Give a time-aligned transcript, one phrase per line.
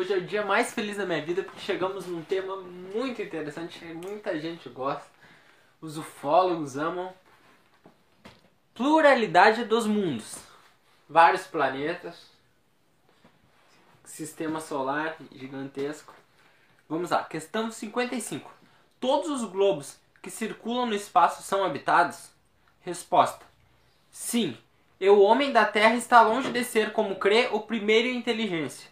[0.00, 3.80] Hoje é o dia mais feliz da minha vida porque chegamos num tema muito interessante
[3.80, 5.04] que muita gente gosta.
[5.78, 7.12] Os ufólogos amam.
[8.72, 10.38] Pluralidade dos mundos.
[11.06, 12.30] Vários planetas.
[14.02, 16.14] Sistema solar gigantesco.
[16.88, 18.50] Vamos lá, questão 55.
[18.98, 22.30] Todos os globos que circulam no espaço são habitados?
[22.80, 23.44] Resposta:
[24.10, 24.56] Sim.
[24.98, 28.89] E o homem da terra está longe de ser, como crê, o primeiro em inteligência,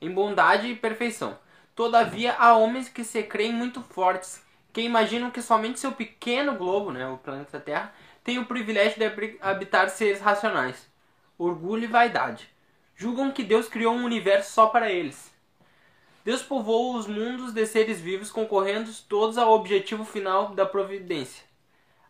[0.00, 1.38] em bondade e perfeição.
[1.74, 6.92] Todavia, há homens que se creem muito fortes, que imaginam que somente seu pequeno globo,
[6.92, 7.92] né, o planeta Terra,
[8.24, 10.88] tem o privilégio de habitar seres racionais.
[11.38, 12.48] Orgulho e vaidade.
[12.94, 15.32] Julgam que Deus criou um universo só para eles.
[16.24, 21.44] Deus povoou os mundos de seres vivos, concorrendo todos ao objetivo final da providência.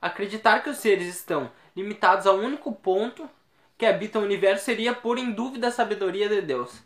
[0.00, 3.28] Acreditar que os seres estão limitados a um único ponto
[3.76, 6.82] que habita o universo seria pôr em dúvida a sabedoria de Deus,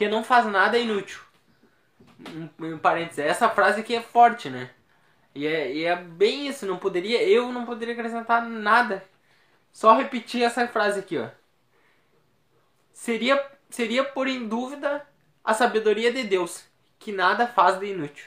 [0.00, 1.20] que não faz nada inútil.
[2.58, 4.70] Um, um parênteses, essa frase aqui é forte, né?
[5.34, 9.04] E é, e é bem isso, não poderia, eu não poderia acrescentar nada.
[9.70, 11.28] Só repetir essa frase aqui, ó.
[12.94, 15.06] Seria, seria pôr em dúvida
[15.44, 16.64] a sabedoria de Deus,
[16.98, 18.24] que nada faz de inútil.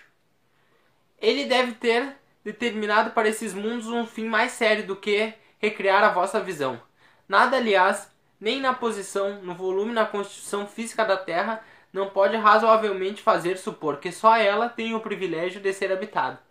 [1.18, 6.12] Ele deve ter determinado para esses mundos um fim mais sério do que recriar a
[6.12, 6.80] vossa visão.
[7.28, 8.12] Nada, aliás,
[8.44, 11.64] nem na posição, no volume, na constituição física da Terra,
[11.94, 16.42] não pode razoavelmente fazer supor que só ela tem o privilégio de ser habitada,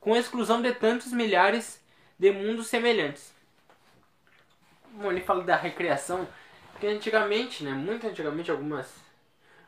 [0.00, 1.80] com exclusão de tantos milhares
[2.18, 3.32] de mundos semelhantes.
[4.90, 6.26] Bom, ele fala da recriação,
[6.80, 8.92] que antigamente, né, muito antigamente, algumas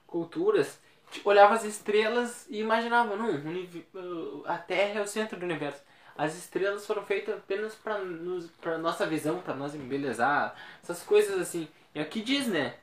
[0.08, 0.80] culturas
[1.24, 5.80] olhavam as estrelas e imaginavam, não, a Terra é o centro do universo.
[6.20, 11.66] As estrelas foram feitas apenas para nossa visão, para nós embelezar, essas coisas assim.
[11.94, 12.74] E aqui diz, né?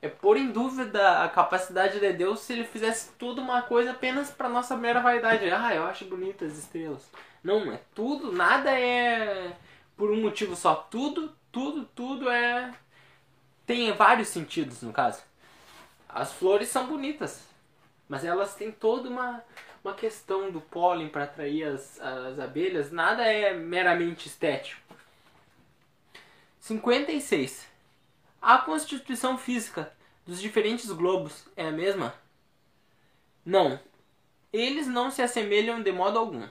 [0.00, 4.32] É pôr em dúvida a capacidade de Deus se ele fizesse tudo uma coisa apenas
[4.32, 5.48] para nossa mera vaidade.
[5.52, 7.08] Ah, eu acho bonitas as estrelas.
[7.40, 9.56] Não, é tudo, nada é
[9.96, 10.74] por um motivo só.
[10.74, 12.74] Tudo, tudo, tudo é.
[13.64, 15.22] Tem vários sentidos no caso.
[16.08, 17.46] As flores são bonitas,
[18.08, 19.40] mas elas têm toda uma
[19.84, 24.80] uma questão do pólen para atrair as, as abelhas, nada é meramente estético.
[26.60, 27.68] 56.
[28.40, 29.92] A constituição física
[30.24, 32.14] dos diferentes globos é a mesma?
[33.44, 33.78] Não.
[34.52, 36.46] Eles não se assemelham de modo algum.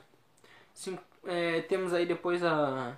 [0.74, 2.98] Cin é, temos aí depois a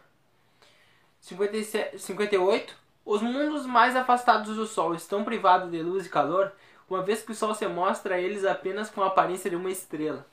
[1.20, 2.76] 57, 58.
[3.06, 6.54] Os mundos mais afastados do Sol estão privados de luz e calor
[6.90, 9.72] uma vez que o Sol se mostra a eles apenas com a aparência de uma
[9.72, 10.26] estrela.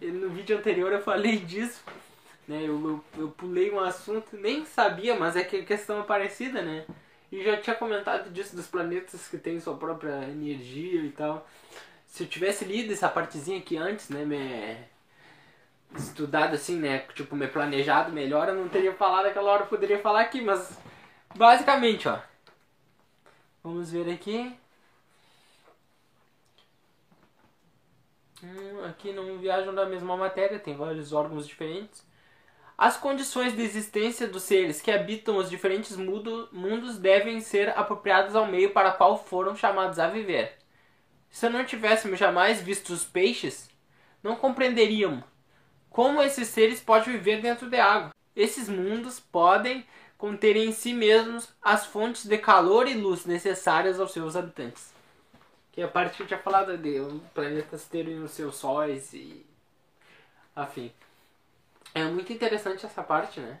[0.00, 1.82] E no vídeo anterior eu falei disso,
[2.46, 2.62] né?
[2.62, 6.62] Eu, eu, eu, pulei um assunto, nem sabia, mas é que a questão é parecida,
[6.62, 6.86] né?
[7.30, 11.46] E já tinha comentado disso dos planetas que têm sua própria energia e tal.
[12.06, 14.24] Se eu tivesse lido essa partezinha aqui antes, né?
[14.24, 14.76] Me
[15.96, 17.00] estudado assim, né?
[17.14, 20.78] Tipo, me planejado melhor, eu não teria falado aquela hora, eu poderia falar aqui, mas
[21.34, 22.18] basicamente, ó.
[23.62, 24.56] Vamos ver aqui.
[28.42, 32.06] Hum, aqui não viajam da mesma matéria, tem vários órgãos diferentes.
[32.76, 38.36] As condições de existência dos seres que habitam os diferentes mundo, mundos devem ser apropriadas
[38.36, 40.56] ao meio para qual foram chamados a viver.
[41.28, 43.68] Se não tivéssemos jamais visto os peixes,
[44.22, 45.24] não compreenderíamos
[45.90, 48.14] como esses seres podem viver dentro de água.
[48.36, 49.84] Esses mundos podem
[50.16, 54.92] conter em si mesmos as fontes de calor e luz necessárias aos seus habitantes.
[55.78, 56.98] Que a parte que eu tinha falado de
[57.32, 59.46] planetas terem os seus sóis e.
[60.56, 60.92] Afim.
[61.94, 63.60] É muito interessante essa parte, né?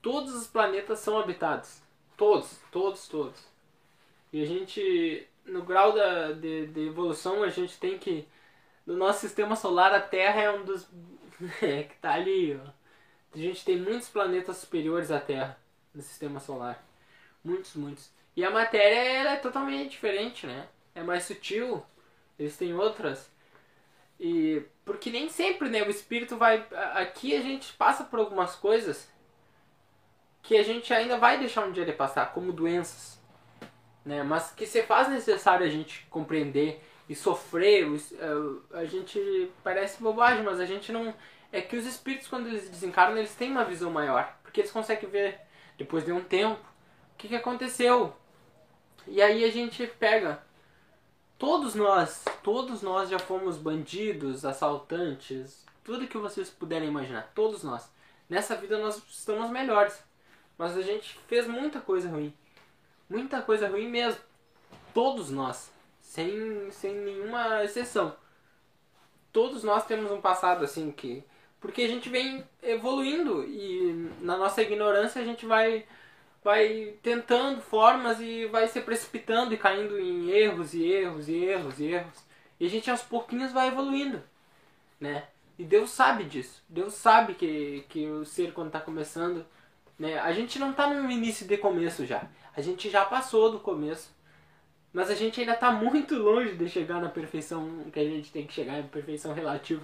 [0.00, 1.82] Todos os planetas são habitados.
[2.16, 3.38] Todos, todos, todos.
[4.32, 8.26] E a gente, no grau da, de, de evolução, a gente tem que.
[8.86, 10.88] No nosso sistema solar, a Terra é um dos.
[11.60, 12.66] é, que tá ali, ó.
[13.34, 15.60] A gente tem muitos planetas superiores à Terra
[15.94, 16.82] no sistema solar.
[17.44, 18.10] Muitos, muitos.
[18.34, 20.66] E a matéria ela é totalmente diferente, né?
[20.94, 21.84] É mais sutil,
[22.38, 23.30] eles têm outras.
[24.18, 29.08] E porque nem sempre, né, o espírito vai aqui a gente passa por algumas coisas
[30.42, 33.20] que a gente ainda vai deixar um dia de passar, como doenças,
[34.04, 34.22] né?
[34.22, 40.44] Mas que se faz necessário a gente compreender e sofrer, é, a gente parece bobagem,
[40.44, 41.14] mas a gente não
[41.52, 45.08] é que os espíritos quando eles desencarnam, eles têm uma visão maior, porque eles conseguem
[45.10, 45.40] ver
[45.76, 46.60] depois de um tempo
[47.14, 48.14] o que, que aconteceu.
[49.06, 50.42] E aí a gente pega
[51.40, 57.90] Todos nós, todos nós já fomos bandidos, assaltantes, tudo que vocês puderem imaginar, todos nós.
[58.28, 60.04] Nessa vida nós estamos melhores,
[60.58, 62.34] mas a gente fez muita coisa ruim.
[63.08, 64.20] Muita coisa ruim mesmo.
[64.92, 65.72] Todos nós.
[66.02, 68.14] sem, sem nenhuma exceção.
[69.32, 71.24] Todos nós temos um passado assim que.
[71.58, 75.86] Porque a gente vem evoluindo e na nossa ignorância a gente vai,
[76.42, 81.80] vai tentando formas e vai se precipitando e caindo em erros e erros e erros
[81.80, 82.24] e erros.
[82.58, 84.22] E a gente aos pouquinhos vai evoluindo,
[84.98, 85.24] né?
[85.58, 86.62] E Deus sabe disso.
[86.68, 89.44] Deus sabe que, que o ser quando está começando,
[89.98, 90.18] né?
[90.18, 92.22] A gente não está no início de começo já.
[92.56, 94.10] A gente já passou do começo.
[94.92, 98.44] Mas a gente ainda está muito longe de chegar na perfeição que a gente tem
[98.46, 99.82] que chegar, em perfeição relativa.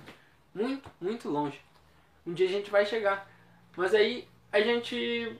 [0.52, 1.60] Muito, muito longe.
[2.26, 3.30] Um dia a gente vai chegar.
[3.76, 4.26] Mas aí
[4.56, 5.38] a gente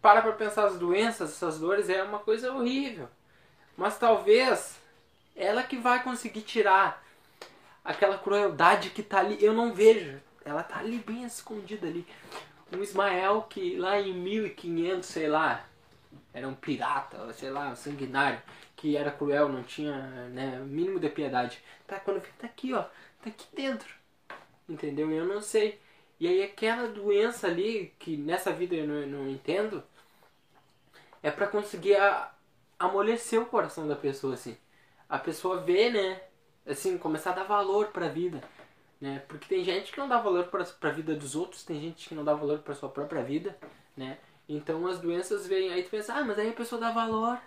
[0.00, 3.08] para para pensar as doenças, essas dores, é uma coisa horrível.
[3.76, 4.78] Mas talvez
[5.36, 7.04] ela que vai conseguir tirar
[7.84, 9.42] aquela crueldade que tá ali.
[9.42, 10.20] Eu não vejo.
[10.44, 12.06] Ela tá ali bem escondida ali.
[12.72, 15.64] Um Ismael que lá em 1500, sei lá,
[16.34, 18.40] era um pirata, sei lá, um sanguinário
[18.76, 19.96] que era cruel, não tinha
[20.28, 21.62] né, mínimo de piedade.
[21.86, 23.88] Tá, quando fica tá aqui, ó, tá aqui dentro.
[24.68, 25.10] Entendeu?
[25.10, 25.80] Eu não sei.
[26.20, 29.82] E aí aquela doença ali, que nessa vida eu não, não entendo,
[31.22, 32.32] é para conseguir a,
[32.78, 34.56] amolecer o coração da pessoa, assim.
[35.08, 36.20] A pessoa vê, né,
[36.66, 38.42] assim, começar a dar valor pra vida.
[39.00, 39.22] Né?
[39.28, 42.14] Porque tem gente que não dá valor para a vida dos outros, tem gente que
[42.14, 43.56] não dá valor para sua própria vida,
[43.96, 44.18] né?
[44.48, 47.38] Então as doenças vêm, aí tu pensa, ah, mas aí a pessoa dá valor,